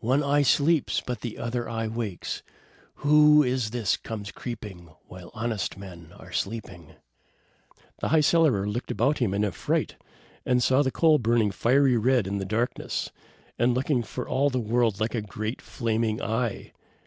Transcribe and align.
one 0.00 0.22
eye 0.22 0.40
sleeps, 0.40 1.02
but 1.02 1.20
the 1.20 1.36
other 1.36 1.68
eye 1.68 1.86
wakes! 1.86 2.42
Who 3.06 3.42
is 3.42 3.68
this 3.68 3.98
comes 3.98 4.32
creeping, 4.32 4.88
while 5.08 5.30
honest 5.34 5.76
men 5.76 6.10
are 6.16 6.32
sleeping?" 6.32 6.94
The 8.00 8.08
High 8.08 8.22
Cellarer 8.22 8.66
looked 8.66 8.90
about 8.90 9.18
him 9.18 9.34
in 9.34 9.44
affright, 9.44 9.96
and 10.46 10.62
saw 10.62 10.80
the 10.82 10.90
coal 10.90 11.18
burning 11.18 11.50
fiery 11.50 11.98
red 11.98 12.26
in 12.26 12.38
the 12.38 12.46
darkness, 12.46 13.10
and 13.58 13.74
looking 13.74 14.02
for 14.02 14.26
all 14.26 14.48
the 14.48 14.58
world 14.58 15.00
like 15.00 15.14
a 15.14 15.20
great 15.20 15.60
flaming 15.60 16.22
eye. 16.22 16.72